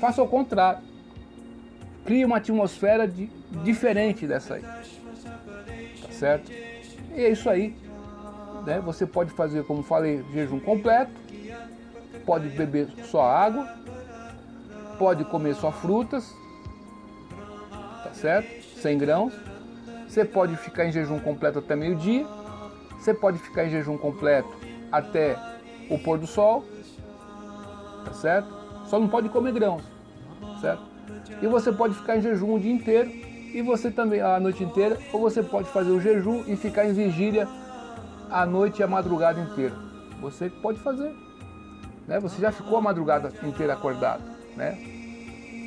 faça 0.01 0.23
o 0.23 0.29
contrário. 0.29 0.81
Crie 2.05 2.25
uma 2.25 2.37
atmosfera 2.37 3.07
de, 3.07 3.27
diferente 3.65 4.27
dessa 4.27 4.55
aí. 4.55 4.62
Tá 4.62 6.09
certo? 6.11 6.53
E 6.53 7.25
é 7.25 7.31
isso 7.31 7.51
aí. 7.51 7.75
Né? 8.65 8.81
Você 8.81 9.07
pode 9.07 9.31
fazer, 9.31 9.65
como 9.65 9.83
falei, 9.83 10.25
jejum 10.33 10.61
completo 10.61 11.23
pode 12.25 12.49
beber 12.49 12.89
só 13.05 13.23
água, 13.23 13.69
pode 14.99 15.25
comer 15.25 15.55
só 15.55 15.71
frutas, 15.71 16.35
tá 18.05 18.11
certo? 18.15 18.81
100 18.81 18.99
grãos. 18.99 19.52
Você 20.12 20.26
pode 20.26 20.54
ficar 20.57 20.85
em 20.85 20.92
jejum 20.92 21.19
completo 21.19 21.61
até 21.61 21.75
meio-dia. 21.75 22.26
Você 22.99 23.14
pode 23.14 23.38
ficar 23.38 23.64
em 23.64 23.71
jejum 23.71 23.97
completo 23.97 24.47
até 24.92 25.38
o 25.88 25.99
pôr 25.99 26.19
do 26.19 26.26
sol, 26.26 26.66
tá 28.04 28.12
certo? 28.12 28.47
Só 28.85 29.00
não 29.00 29.09
pode 29.09 29.31
comer 29.31 29.54
grãos, 29.54 29.83
certo? 30.61 30.83
E 31.40 31.47
você 31.47 31.73
pode 31.73 31.95
ficar 31.95 32.19
em 32.19 32.21
jejum 32.21 32.57
o 32.57 32.61
dia 32.61 32.71
inteiro 32.71 33.09
e 33.11 33.62
você 33.62 33.90
também 33.90 34.21
a 34.21 34.38
noite 34.38 34.62
inteira, 34.62 34.99
ou 35.14 35.21
você 35.23 35.42
pode 35.42 35.71
fazer 35.71 35.90
o 35.90 35.99
jejum 35.99 36.45
e 36.47 36.57
ficar 36.57 36.85
em 36.85 36.92
vigília 36.92 37.49
a 38.31 38.45
noite 38.45 38.81
e 38.81 38.83
a 38.83 38.87
madrugada 38.87 39.40
inteira. 39.40 39.75
Você 40.21 40.50
pode 40.50 40.78
fazer, 40.81 41.11
né? 42.07 42.21
Você 42.21 42.38
já 42.38 42.52
ficou 42.52 42.76
a 42.76 42.83
madrugada 42.83 43.33
inteira 43.42 43.73
acordado, 43.73 44.23
né? 44.59 44.78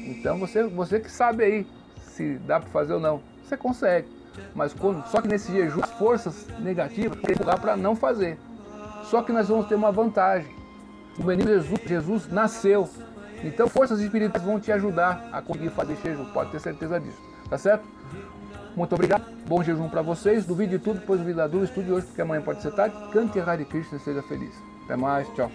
Então 0.05 0.37
você, 0.37 0.61
você 0.67 0.99
que 0.99 1.09
sabe 1.09 1.43
aí 1.43 1.67
se 1.97 2.37
dá 2.45 2.59
para 2.59 2.69
fazer 2.69 2.93
ou 2.93 2.99
não. 2.99 3.23
Você 3.43 3.57
consegue. 3.57 4.14
Mas 4.53 4.73
quando, 4.73 5.05
só 5.07 5.21
que 5.21 5.27
nesse 5.27 5.51
jejum, 5.51 5.81
as 5.83 5.91
forças 5.91 6.47
negativas 6.59 7.17
empurrar 7.29 7.59
para 7.59 7.75
não 7.75 7.95
fazer. 7.95 8.37
Só 9.05 9.21
que 9.21 9.31
nós 9.31 9.47
vamos 9.47 9.67
ter 9.67 9.75
uma 9.75 9.91
vantagem. 9.91 10.53
O 11.17 11.23
menino 11.23 11.49
Jesus, 11.49 11.79
Jesus 11.85 12.27
nasceu. 12.31 12.89
Então 13.43 13.67
forças 13.67 13.99
espirituais 13.99 14.43
vão 14.43 14.59
te 14.59 14.71
ajudar 14.71 15.29
a 15.31 15.41
conseguir 15.41 15.69
fazer 15.69 15.97
jejum. 16.03 16.25
Pode 16.25 16.51
ter 16.51 16.59
certeza 16.59 16.99
disso. 16.99 17.21
Tá 17.49 17.57
certo? 17.57 17.85
Muito 18.75 18.93
obrigado. 18.93 19.25
Bom 19.47 19.63
jejum 19.63 19.87
para 19.87 20.01
vocês. 20.01 20.45
Duvide 20.45 20.77
de 20.77 20.83
tudo, 20.83 20.99
depois 20.99 21.19
duvida 21.19 21.43
da 21.43 21.47
dúvida. 21.47 21.65
Estude 21.65 21.91
hoje, 21.91 22.07
porque 22.07 22.21
amanhã 22.21 22.41
pode 22.41 22.61
ser 22.61 22.71
tarde. 22.71 22.95
Cante 23.11 23.39
Hare 23.39 23.63
Krishna 23.65 23.97
e 23.97 24.01
seja 24.01 24.21
feliz. 24.23 24.53
Até 24.83 24.95
mais. 24.95 25.27
Tchau. 25.35 25.49